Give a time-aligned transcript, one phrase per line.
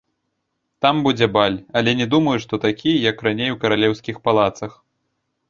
[0.85, 4.73] Там будзе баль, але не думаю, што такі, як раней у каралеўскіх палацах.